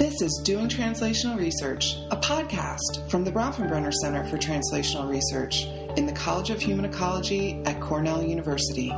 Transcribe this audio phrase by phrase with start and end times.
[0.00, 5.66] This is Doing Translational Research, a podcast from the Bronfenbrenner Center for Translational Research
[5.98, 8.88] in the College of Human Ecology at Cornell University.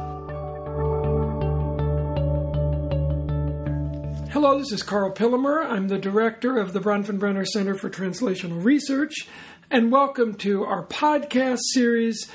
[4.30, 5.66] Hello, this is Karl Pillemer.
[5.68, 9.26] I'm the director of the Bronfenbrenner Center for Translational Research,
[9.72, 12.30] and welcome to our podcast series,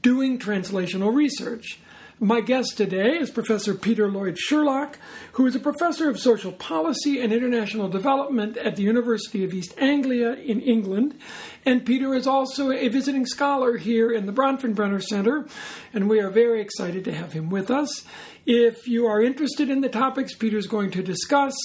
[0.00, 1.80] Doing Translational Research.
[2.22, 4.96] My guest today is Professor Peter Lloyd Sherlock,
[5.32, 9.74] who is a professor of social policy and international development at the University of East
[9.76, 11.18] Anglia in England.
[11.66, 15.48] And Peter is also a visiting scholar here in the Bronfenbrenner Center,
[15.92, 18.04] and we are very excited to have him with us.
[18.46, 21.56] If you are interested in the topics Peter is going to discuss,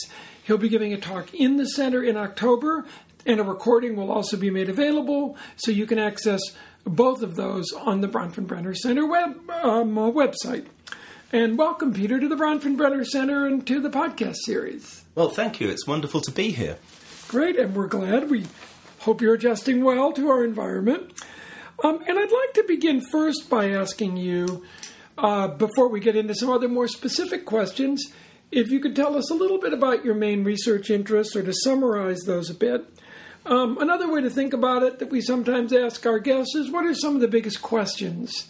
[0.45, 2.83] he'll be giving a talk in the center in October,
[3.27, 6.41] and a recording will also be made available so you can access
[6.89, 10.65] both of those on the Bronfenbrenner Center web um, uh, website.
[11.31, 15.03] And welcome, Peter, to the Bronfenbrenner Center and to the podcast series.
[15.13, 15.69] Well, thank you.
[15.69, 16.77] It's wonderful to be here.
[17.27, 18.29] Great, and we're glad.
[18.29, 18.45] We
[18.99, 21.11] hope you're adjusting well to our environment.
[21.83, 24.63] Um, and I'd like to begin first by asking you,
[25.17, 28.13] uh, before we get into some other more specific questions,
[28.51, 31.53] if you could tell us a little bit about your main research interests or to
[31.53, 32.85] summarize those a bit.
[33.47, 36.85] Um, another way to think about it that we sometimes ask our guests is what
[36.85, 38.49] are some of the biggest questions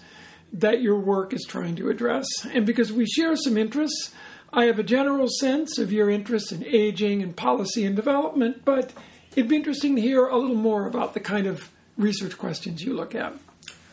[0.51, 2.25] that your work is trying to address?
[2.51, 4.11] And because we share some interests,
[4.51, 8.91] I have a general sense of your interest in aging and policy and development, but
[9.33, 12.95] it'd be interesting to hear a little more about the kind of research questions you
[12.95, 13.33] look at.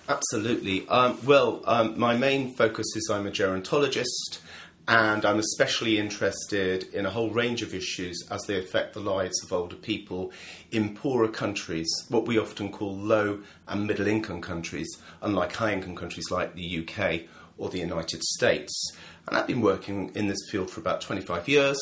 [0.09, 0.89] Absolutely.
[0.89, 4.39] Um, well, um, my main focus is I'm a gerontologist
[4.87, 9.43] and I'm especially interested in a whole range of issues as they affect the lives
[9.43, 10.31] of older people
[10.71, 14.89] in poorer countries, what we often call low and middle income countries,
[15.23, 17.23] unlike high income countries like the UK
[17.57, 18.93] or the United States.
[19.27, 21.79] And I've been working in this field for about 25 years.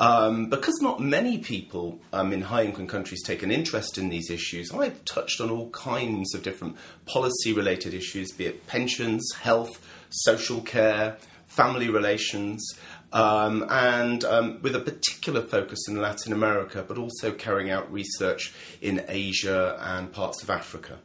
[0.00, 4.30] Um, because not many people um, in high income countries take an interest in these
[4.30, 9.84] issues, I've touched on all kinds of different policy related issues, be it pensions, health,
[10.08, 12.64] social care, family relations,
[13.12, 18.54] um, and um, with a particular focus in Latin America, but also carrying out research
[18.80, 20.98] in Asia and parts of Africa.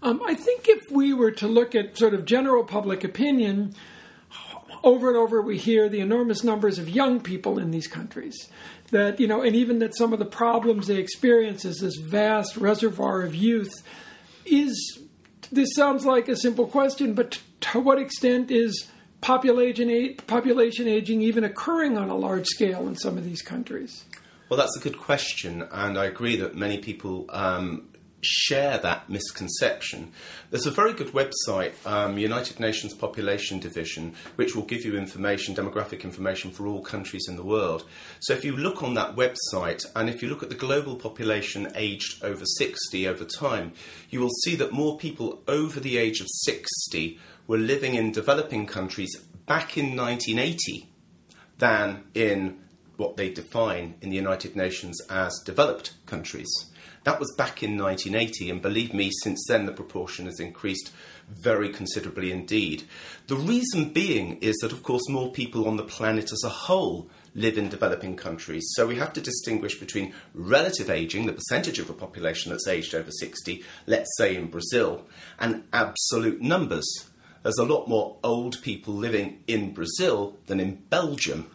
[0.00, 3.74] Um, I think if we were to look at sort of general public opinion,
[4.84, 8.48] over and over we hear the enormous numbers of young people in these countries.
[8.90, 12.56] That, you know, and even that some of the problems they experience is this vast
[12.56, 13.82] reservoir of youth.
[14.46, 15.00] Is
[15.52, 18.88] this sounds like a simple question, but to what extent is
[19.20, 24.04] population population aging even occurring on a large scale in some of these countries?
[24.48, 27.88] Well, that's a good question, and I agree that many people um,
[28.20, 30.12] share that misconception.
[30.50, 35.54] There's a very good website, um, United Nations Population Division, which will give you information,
[35.54, 37.84] demographic information for all countries in the world.
[38.20, 41.70] So if you look on that website and if you look at the global population
[41.74, 43.72] aged over 60 over time,
[44.10, 48.66] you will see that more people over the age of 60 were living in developing
[48.66, 49.16] countries
[49.46, 50.88] back in 1980
[51.58, 52.60] than in
[52.96, 56.48] what they define in the United Nations as developed countries.
[57.04, 60.92] That was back in 1980, and believe me, since then the proportion has increased
[61.28, 62.82] very considerably indeed.
[63.28, 67.08] The reason being is that, of course, more people on the planet as a whole
[67.34, 68.66] live in developing countries.
[68.74, 72.94] So we have to distinguish between relative aging, the percentage of a population that's aged
[72.94, 75.06] over 60, let's say in Brazil,
[75.38, 77.08] and absolute numbers
[77.42, 81.50] there's a lot more old people living in Brazil than in Belgium.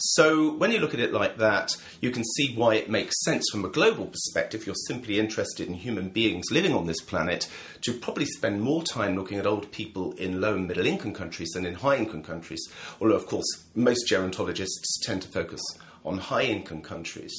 [0.00, 3.44] So, when you look at it like that, you can see why it makes sense
[3.50, 4.64] from a global perspective.
[4.64, 7.48] You're simply interested in human beings living on this planet
[7.82, 11.50] to probably spend more time looking at old people in low and middle income countries
[11.50, 12.64] than in high income countries.
[13.00, 15.60] Although, of course, most gerontologists tend to focus
[16.04, 17.34] on high income countries.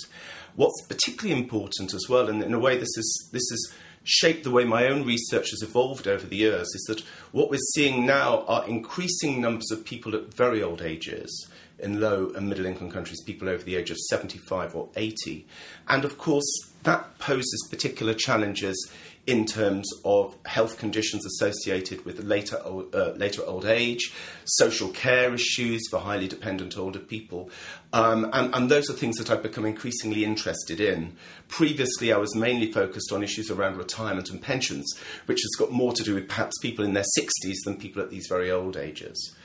[0.57, 3.73] What's particularly important as well, and in a way, this is this is
[4.09, 7.59] shaped the way my own research has evolved over the years is that what we're
[7.75, 11.47] seeing now are increasing numbers of people at very old ages
[11.79, 15.45] in low and middle income countries, people over the age of 75 or 80.
[15.87, 16.49] And of course,
[16.83, 18.89] that poses particular challenges
[19.29, 24.11] in terms of health conditions associated with later, uh, later old age,
[24.45, 27.49] social care issues for highly dependent older people.
[27.93, 31.15] Um, and, and, those are things that I've become increasingly interested in.
[31.47, 34.91] Previously, I was mainly focused on issues around retirement and pensions,
[35.27, 38.09] which has got more to do with perhaps people in their 60s than people at
[38.09, 39.35] these very old ages.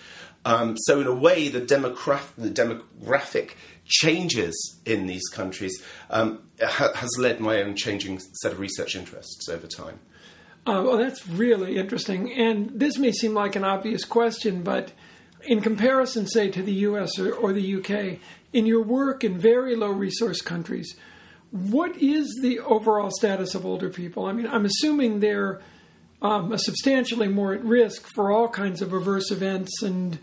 [0.45, 3.53] Um, so, in a way, the, the demographic
[3.87, 9.49] changes in these countries um, ha- has led my own changing set of research interests
[9.49, 10.01] over time.
[10.67, 12.33] Uh, well, that's really interesting.
[12.33, 14.93] And this may seem like an obvious question, but
[15.43, 18.19] in comparison, say, to the US or, or the UK,
[18.53, 20.97] in your work in very low resource countries,
[21.51, 24.25] what is the overall status of older people?
[24.25, 25.61] I mean, I'm assuming they're
[26.25, 30.19] um, substantially more at risk for all kinds of adverse events and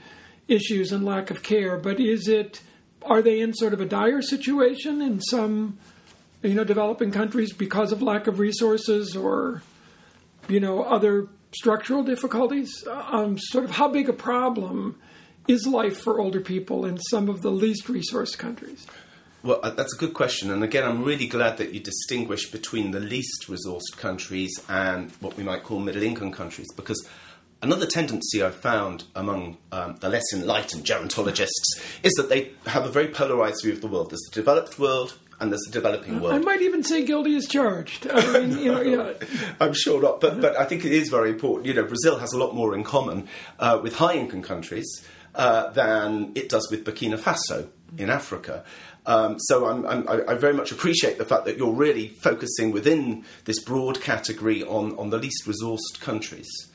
[0.48, 2.62] issues and lack of care, but is it
[3.03, 5.77] are they in sort of a dire situation in some
[6.42, 9.62] you know developing countries because of lack of resources or
[10.50, 12.83] you know other structural difficulties?
[12.89, 15.00] Um, sort of how big a problem
[15.47, 18.88] is life for older people in some of the least resourced countries
[19.43, 20.51] well, uh, that's a good question.
[20.51, 25.38] And again, I'm really glad that you distinguish between the least resourced countries and what
[25.38, 27.07] we might call middle income countries, because
[27.63, 32.89] Another tendency I've found among um, the less enlightened gerontologists is that they have a
[32.89, 34.09] very polarized view of the world.
[34.09, 36.33] There's the developed world and there's the developing world.
[36.33, 38.07] I might even say guilty as charged.
[38.09, 39.13] I mean, you know, yeah.
[39.59, 41.67] I'm sure not, but, but I think it is very important.
[41.67, 43.27] You know, Brazil has a lot more in common
[43.59, 45.05] uh, with high income countries
[45.35, 48.63] uh, than it does with Burkina Faso in Africa.
[49.06, 53.25] Um, so I'm, I'm, i very much appreciate the fact that you're really focusing within
[53.45, 56.71] this broad category on, on the least resourced countries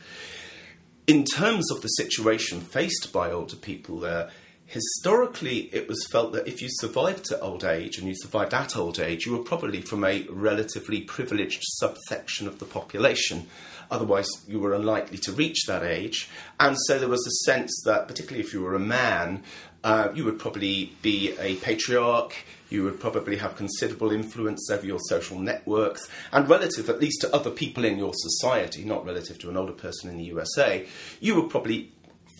[1.06, 4.30] in terms of the situation faced by older people there,
[4.64, 8.76] historically it was felt that if you survived to old age and you survived at
[8.76, 13.46] old age, you were probably from a relatively privileged subsection of the population.
[13.88, 16.28] Otherwise, you were unlikely to reach that age.
[16.58, 19.44] And so there was a sense that, particularly if you were a man,
[19.86, 22.34] uh, you would probably be a patriarch,
[22.70, 27.32] you would probably have considerable influence over your social networks, and relative at least to
[27.32, 30.84] other people in your society, not relative to an older person in the USA,
[31.20, 31.92] you were probably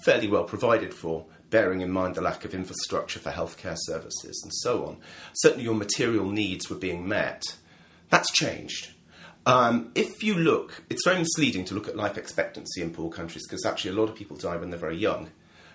[0.03, 4.53] fairly well provided for, bearing in mind the lack of infrastructure for healthcare services and
[4.53, 4.97] so on.
[5.35, 7.45] Certainly, your material needs were being met.
[8.11, 8.91] That's changed.
[9.47, 13.47] Um, if you look, it's very misleading to look at life expectancy in poor countries
[13.47, 15.31] because actually a lot of people die when they're very young.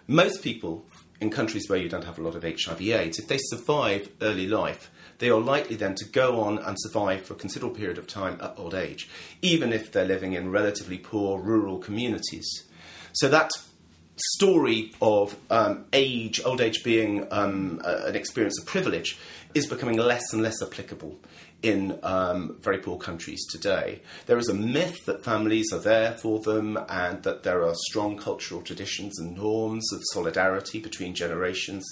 [0.08, 0.86] Most people
[1.22, 4.92] in countries where you don't have a lot of HIV/AIDS, if they survive early life,
[5.20, 8.40] they are likely then to go on and survive for a considerable period of time
[8.42, 9.08] at old age,
[9.42, 12.64] even if they're living in relatively poor rural communities.
[13.14, 13.52] So that
[14.36, 19.20] story of um, age, old age being um, an experience of privilege,
[19.54, 21.20] is becoming less and less applicable
[21.62, 24.02] in um, very poor countries today.
[24.26, 28.18] There is a myth that families are there for them and that there are strong
[28.18, 31.86] cultural traditions and norms of solidarity between generations.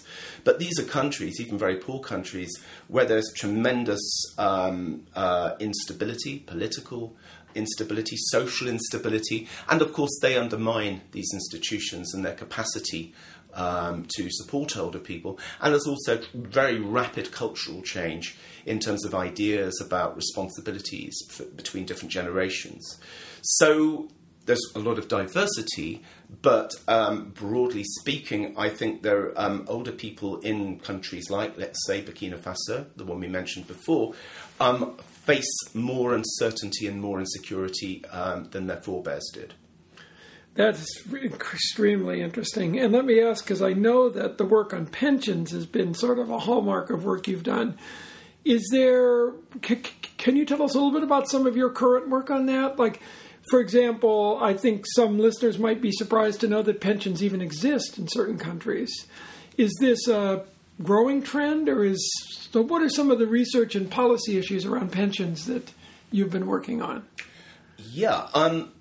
[0.44, 2.51] But these are countries, even very poor countries,
[2.88, 4.01] where there's tremendous
[4.38, 7.15] um, uh, instability, political
[7.56, 13.13] instability, social instability, and of course they undermine these institutions and their capacity
[13.54, 15.40] um, to support older people.
[15.62, 21.18] And there's also very rapid cultural change in terms of ideas about responsibilities
[21.56, 23.00] between different generations.
[23.42, 24.10] So
[24.46, 26.01] there's a lot of diversity,
[26.42, 31.86] but um, broadly speaking, I think there are um, older people in countries like, let's
[31.86, 34.13] say, Burkina Faso, the one we mentioned before,
[34.60, 39.54] um, face more uncertainty and more insecurity um, than their forebears did.
[40.59, 42.77] That's extremely interesting.
[42.77, 46.19] And let me ask, because I know that the work on pensions has been sort
[46.19, 47.77] of a hallmark of work you've done.
[48.44, 49.31] Is there,
[49.63, 49.81] c-
[50.17, 52.77] can you tell us a little bit about some of your current work on that?
[52.77, 53.01] Like,
[53.50, 57.97] for example, I think some listeners might be surprised to know that pensions even exist
[57.97, 59.07] in certain countries.
[59.55, 60.44] Is this a
[60.83, 62.05] growing trend, or is
[62.51, 62.63] so?
[62.63, 65.72] What are some of the research and policy issues around pensions that
[66.12, 67.05] you've been working on?
[67.77, 68.74] Yeah, um,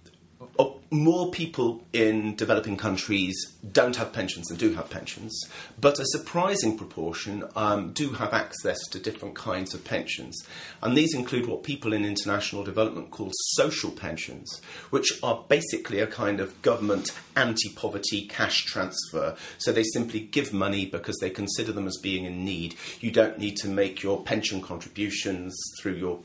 [0.90, 3.37] more people in developing countries
[3.73, 5.38] don't have pensions and do have pensions,
[5.80, 10.37] but a surprising proportion um, do have access to different kinds of pensions.
[10.83, 16.07] And these include what people in international development call social pensions, which are basically a
[16.07, 19.37] kind of government anti poverty cash transfer.
[19.59, 22.76] So they simply give money because they consider them as being in need.
[23.00, 26.21] You don't need to make your pension contributions through your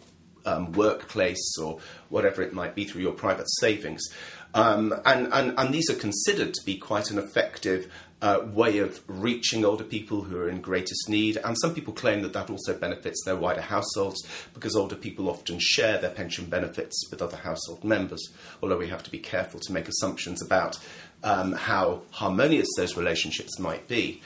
[0.46, 4.02] um, workplace or whatever it might be through your private savings.
[4.54, 7.92] Um, and, and, and these are considered to be quite an effective
[8.24, 11.38] uh, way of reaching older people who are in greatest need.
[11.44, 15.58] And some people claim that that also benefits their wider households because older people often
[15.60, 18.32] share their pension benefits with other household members,
[18.62, 20.80] although we have to be careful to make assumptions about
[21.24, 24.22] um, how harmonious those relationships might be.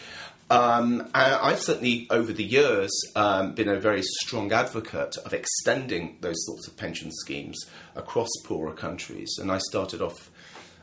[0.49, 6.37] Um, I've certainly, over the years, um, been a very strong advocate of extending those
[6.45, 7.57] sorts of pension schemes
[7.95, 9.37] across poorer countries.
[9.41, 10.31] And I started off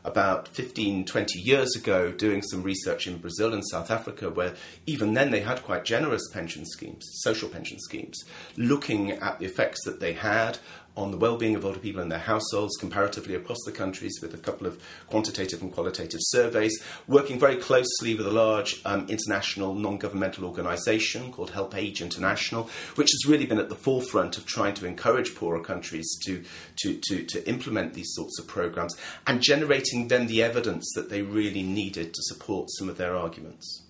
[0.03, 4.53] about 15, 20 years ago doing some research in Brazil and South Africa, where
[4.85, 8.23] even then they had quite generous pension schemes, social pension schemes,
[8.55, 10.59] looking at the effects that they had
[10.97, 14.37] on the well-being of older people and their households comparatively across the countries with a
[14.37, 20.45] couple of quantitative and qualitative surveys, working very closely with a large um, international non-governmental
[20.45, 24.85] organisation called Help Age International, which has really been at the forefront of trying to
[24.85, 26.43] encourage poorer countries to,
[26.77, 28.95] to, to, to implement these sorts of programmes
[29.27, 33.84] and generating then the evidence that they really needed to support some of their arguments.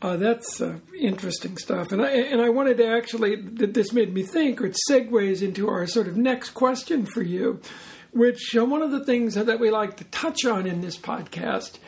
[0.00, 4.22] Uh, that's uh, interesting stuff, and I and I wanted to actually this made me
[4.22, 7.60] think, or it segues into our sort of next question for you,
[8.12, 11.78] which uh, one of the things that we like to touch on in this podcast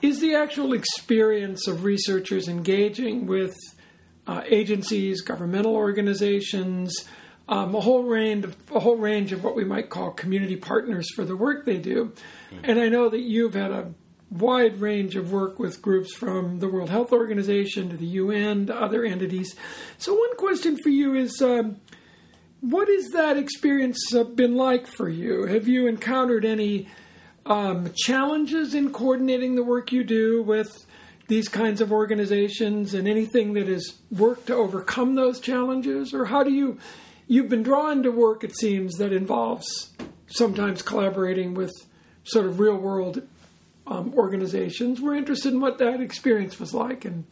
[0.00, 3.54] is the actual experience of researchers engaging with
[4.26, 7.06] uh, agencies, governmental organizations,
[7.48, 11.06] um, a whole range of a whole range of what we might call community partners
[11.14, 12.14] for the work they do,
[12.50, 12.64] mm-hmm.
[12.64, 13.92] and I know that you've had a
[14.32, 18.74] wide range of work with groups from the World Health Organization to the UN to
[18.74, 19.54] other entities.
[19.98, 21.76] So, one question for you is um,
[22.60, 25.46] what has that experience uh, been like for you?
[25.46, 26.88] Have you encountered any
[27.44, 30.86] um, challenges in coordinating the work you do with
[31.28, 36.14] these kinds of organizations and anything that has worked to overcome those challenges?
[36.14, 36.78] Or how do you,
[37.26, 39.90] you've been drawn to work, it seems, that involves
[40.28, 41.72] sometimes collaborating with
[42.24, 43.22] sort of real world
[43.86, 45.00] um, organizations.
[45.00, 47.24] We're interested in what that experience was like and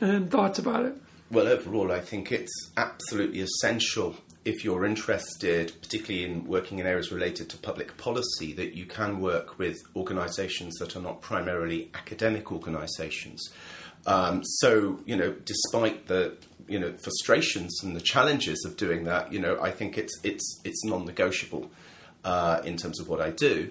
[0.00, 0.94] and thoughts about it.
[1.30, 7.12] Well, overall, I think it's absolutely essential if you're interested, particularly in working in areas
[7.12, 12.50] related to public policy, that you can work with organisations that are not primarily academic
[12.50, 13.50] organisations.
[14.06, 16.36] Um, so, you know, despite the
[16.66, 20.60] you know frustrations and the challenges of doing that, you know, I think it's it's
[20.64, 21.70] it's non-negotiable
[22.24, 23.70] uh, in terms of what I do.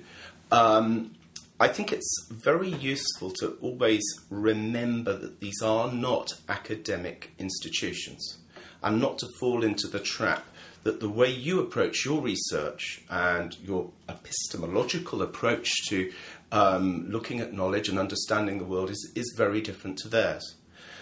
[0.51, 1.15] Um,
[1.59, 8.37] I think it's very useful to always remember that these are not academic institutions
[8.83, 10.45] and not to fall into the trap
[10.83, 16.13] that the way you approach your research and your epistemological approach to
[16.51, 20.57] um, looking at knowledge and understanding the world is, is very different to theirs.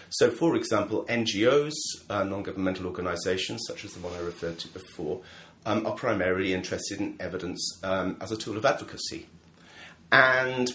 [0.08, 1.74] So, for example, NGOs,
[2.08, 5.20] uh, non governmental organisations, such as the one I referred to before,
[5.66, 9.26] um, are primarily interested in evidence um, as a tool of advocacy.
[10.12, 10.72] And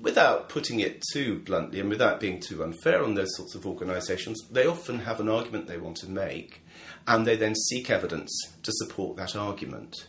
[0.00, 4.40] without putting it too bluntly and without being too unfair on those sorts of organisations,
[4.50, 6.62] they often have an argument they want to make
[7.06, 10.08] and they then seek evidence to support that argument.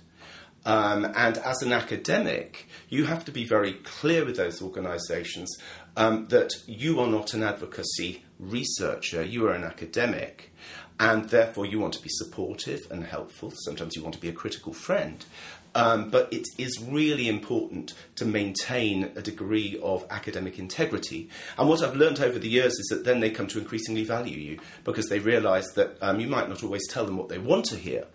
[0.66, 5.56] Um, and as an academic, you have to be very clear with those organisations
[5.98, 10.54] um, that you are not an advocacy researcher, you are an academic,
[11.00, 13.52] and therefore you want to be supportive and helpful.
[13.66, 15.26] Sometimes you want to be a critical friend.
[15.76, 21.30] Um, but it is really important to maintain a degree of academic integrity.
[21.58, 24.38] And what I've learned over the years is that then they come to increasingly value
[24.38, 27.66] you because they realise that um, you might not always tell them what they want
[27.66, 28.06] to hear,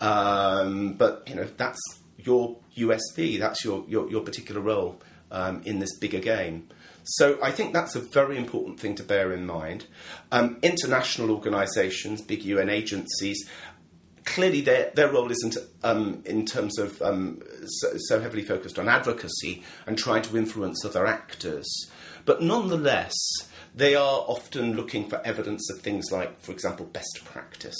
[0.00, 1.80] um, but you know that's
[2.18, 6.68] your USP, that's your your, your particular role um, in this bigger game.
[7.04, 9.86] So I think that's a very important thing to bear in mind.
[10.32, 13.46] Um, international organisations, big UN agencies,
[14.24, 18.88] clearly their, their role isn't um, in terms of um, so, so, heavily focused on
[18.88, 21.66] advocacy and trying to influence other actors.
[22.24, 23.14] But nonetheless,
[23.74, 27.76] they are often looking for evidence of things like, for example, best practice.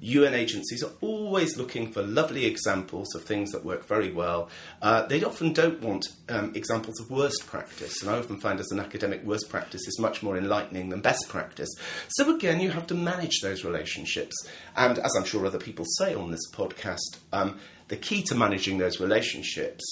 [0.00, 4.50] UN agencies are always looking for lovely examples of things that work very well.
[4.82, 8.70] Uh, they often don't want um, examples of worst practice, and I often find as
[8.70, 11.70] an academic, worst practice is much more enlightening than best practice.
[12.08, 14.34] So again, you have to manage those relationships.
[14.76, 18.78] And as I'm sure other people say on this podcast, um, the key to managing
[18.78, 19.84] those relationships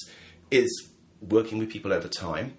[0.51, 2.55] is working with people over time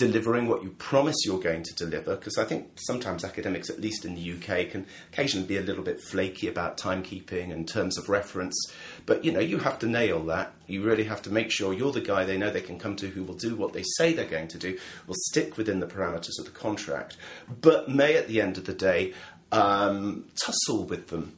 [0.00, 4.06] delivering what you promise you're going to deliver, because I think sometimes academics, at least
[4.06, 8.08] in the UK, can occasionally be a little bit flaky about timekeeping and terms of
[8.08, 8.56] reference.
[9.04, 10.54] But you know, you have to nail that.
[10.66, 13.08] You really have to make sure you're the guy they know they can come to
[13.08, 16.38] who will do what they say they're going to do, will stick within the parameters
[16.38, 17.18] of the contract,
[17.60, 19.12] but may at the end of the day
[19.52, 21.36] um, tussle with them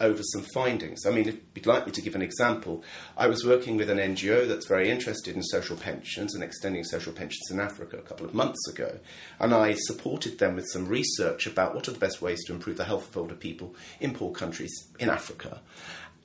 [0.00, 1.06] over some findings.
[1.06, 2.82] I mean, if you'd like me to give an example,
[3.16, 7.12] I was working with an NGO that's very interested in social pensions and extending social
[7.12, 8.98] pensions in Africa a couple of months ago,
[9.38, 12.76] and I supported them with some research about what are the best ways to improve
[12.76, 15.60] the health of older people in poor countries in Africa.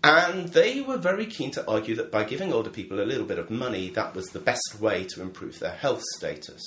[0.04, 3.38] And they were very keen to argue that by giving older people a little bit
[3.38, 6.62] of money, that was the best way to improve their health status.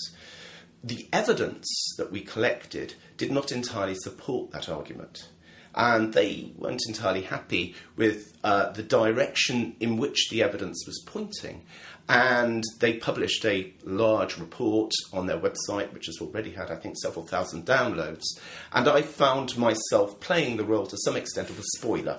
[0.84, 1.66] The evidence
[1.96, 5.28] that we collected did not entirely support that argument
[5.74, 11.64] and they weren't entirely happy with uh, the direction in which the evidence was pointing.
[12.08, 16.96] And they published a large report on their website, which has already had, I think,
[16.98, 18.24] several thousand downloads.
[18.72, 22.18] And I found myself playing the role to some extent of a spoiler.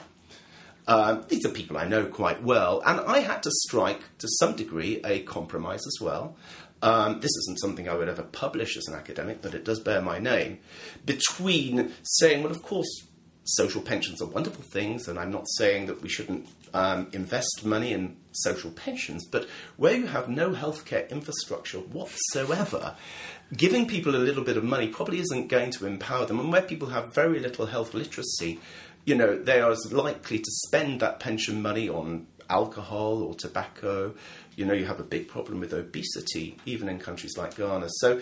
[0.88, 4.56] Um, these are people I know quite well, and I had to strike, to some
[4.56, 6.36] degree, a compromise as well.
[6.82, 10.02] Um, this isn't something I would ever publish as an academic, but it does bear
[10.02, 10.60] my name.
[11.06, 13.08] Between saying, well, of course,
[13.44, 17.92] social pensions are wonderful things, and I'm not saying that we shouldn't um, invest money
[17.92, 19.48] in social pensions, but
[19.78, 22.96] where you have no healthcare infrastructure whatsoever,
[23.56, 26.40] giving people a little bit of money probably isn't going to empower them.
[26.40, 28.60] And where people have very little health literacy,
[29.06, 34.14] you know, they are as likely to spend that pension money on alcohol or tobacco.
[34.56, 37.90] You know, you have a big problem with obesity, even in countries like Ghana.
[37.98, 38.22] So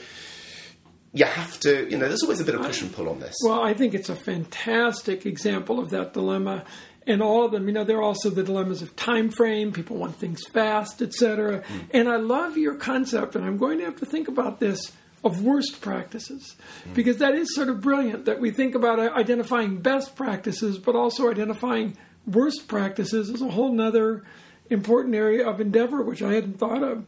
[1.13, 3.35] you have to, you know, there's always a bit of push and pull on this.
[3.43, 6.63] Well, I think it's a fantastic example of that dilemma.
[7.07, 9.73] And all of them, you know, there are also the dilemmas of time frame.
[9.73, 11.61] People want things fast, etc.
[11.61, 11.81] Mm.
[11.91, 14.91] And I love your concept, and I'm going to have to think about this
[15.23, 16.93] of worst practices mm.
[16.95, 21.29] because that is sort of brilliant that we think about identifying best practices, but also
[21.29, 24.23] identifying worst practices is a whole nother
[24.69, 27.05] important area of endeavor which I hadn't thought of.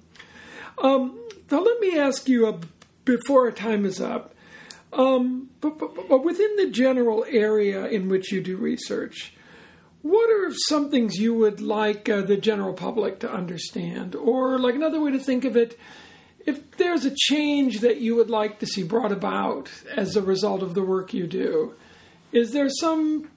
[0.78, 1.20] Um,
[1.50, 2.60] now, let me ask you a,
[3.06, 4.34] before our time is up,
[4.94, 9.34] um, but, but, but within the general area in which you do research,
[10.02, 14.16] what are some things you would like uh, the general public to understand?
[14.16, 15.80] Or, like another way to think of it,
[16.46, 20.62] if there's a change that you would like to see brought about as a result
[20.62, 21.74] of the work you do,
[22.32, 23.30] is there some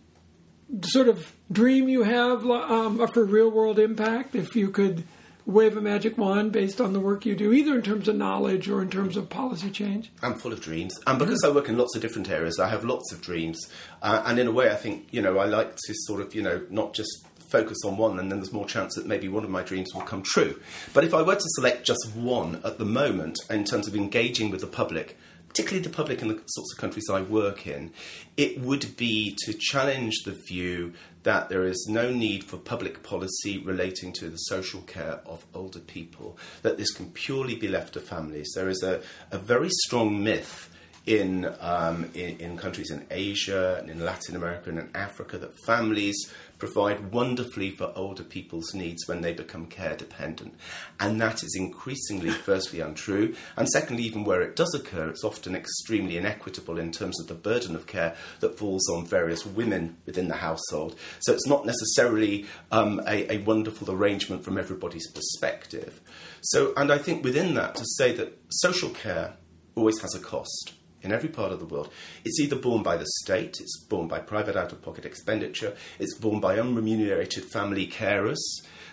[0.82, 5.04] sort of dream you have um, for real world impact if you could
[5.46, 8.68] wave a magic wand based on the work you do, either in terms of knowledge
[8.68, 10.10] or in terms of policy change?
[10.22, 10.98] I'm full of dreams.
[11.06, 13.58] And because I work in lots of different areas, I have lots of dreams.
[14.02, 16.42] Uh, and in a way, I think, you know, I like to sort of, you
[16.42, 19.50] know, not just focus on one and then there's more chance that maybe one of
[19.50, 20.60] my dreams will come true.
[20.92, 24.50] But if I were to select just one at the moment in terms of engaging
[24.50, 25.16] with the public,
[25.56, 27.90] particularly the public in the sorts of countries I work in,
[28.36, 33.56] it would be to challenge the view that there is no need for public policy
[33.56, 38.00] relating to the social care of older people, that this can purely be left to
[38.00, 38.52] families.
[38.54, 40.70] There is a, a very strong myth.
[41.06, 45.56] In, um, in, in countries in Asia and in Latin America and in Africa, that
[45.64, 46.16] families
[46.58, 50.54] provide wonderfully for older people's needs when they become care dependent.
[50.98, 53.34] And that is increasingly, firstly, untrue.
[53.56, 57.34] And secondly, even where it does occur, it's often extremely inequitable in terms of the
[57.34, 60.96] burden of care that falls on various women within the household.
[61.20, 66.00] So it's not necessarily um, a, a wonderful arrangement from everybody's perspective.
[66.40, 69.34] So, and I think within that, to say that social care
[69.74, 71.90] always has a cost in every part of the world.
[72.24, 76.14] It's either borne by the state, it's borne by private out of pocket expenditure, it's
[76.14, 78.38] borne by unremunerated family carers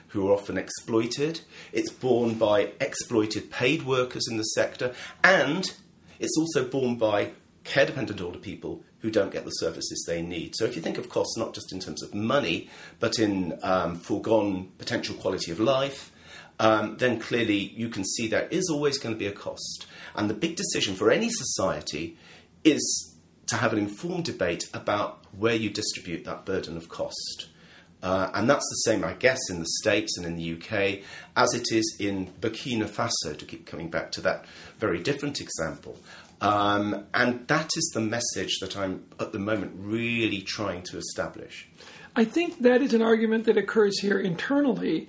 [0.10, 5.74] who are often exploited, it's borne by exploited paid workers in the sector, and
[6.20, 7.32] it's also borne by
[7.64, 10.56] care dependent older people who don't get the services they need.
[10.56, 13.96] So if you think of costs not just in terms of money, but in um,
[13.96, 16.13] foregone potential quality of life,
[16.60, 19.88] um, then clearly you can see there is always going to be a cost.
[20.16, 22.18] And the big decision for any society
[22.64, 23.16] is
[23.48, 27.48] to have an informed debate about where you distribute that burden of cost.
[28.02, 31.04] Uh, and that's the same, I guess, in the States and in the UK
[31.38, 34.46] as it is in Burkina Faso, to keep coming back to that
[34.78, 35.98] very different example.
[36.42, 41.70] Um, and that is the message that I'm at the moment really trying to establish.
[42.16, 45.08] I think that is an argument that occurs here internally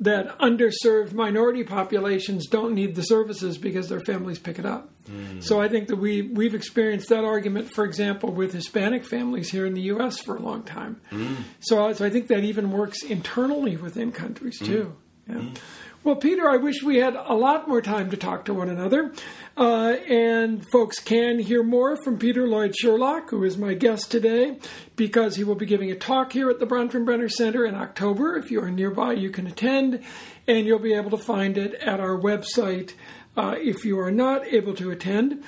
[0.00, 4.90] that underserved minority populations don't need the services because their families pick it up.
[5.10, 5.42] Mm.
[5.42, 9.66] So I think that we we've experienced that argument, for example, with Hispanic families here
[9.66, 10.20] in the U.S.
[10.20, 11.00] for a long time.
[11.10, 11.36] Mm.
[11.60, 14.96] So, so I think that even works internally within countries too.
[15.28, 15.54] Mm.
[15.54, 15.60] Yeah.
[16.04, 19.12] Well, Peter, I wish we had a lot more time to talk to one another.
[19.56, 24.58] Uh, and folks can hear more from Peter Lloyd Sherlock, who is my guest today,
[24.94, 28.36] because he will be giving a talk here at the Bronfenbrenner Center in October.
[28.36, 30.04] If you are nearby, you can attend,
[30.46, 32.92] and you'll be able to find it at our website
[33.36, 35.42] uh, if you are not able to attend.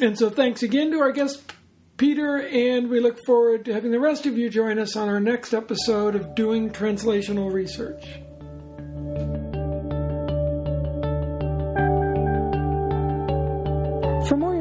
[0.00, 1.54] And so, thanks again to our guest,
[1.96, 5.20] Peter, and we look forward to having the rest of you join us on our
[5.20, 8.04] next episode of Doing Translational Research.